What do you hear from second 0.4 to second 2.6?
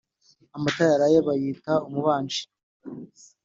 Amata yaraye bayita umubanji